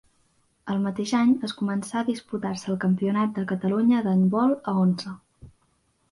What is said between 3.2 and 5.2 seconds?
de Catalunya d'handbol a onze.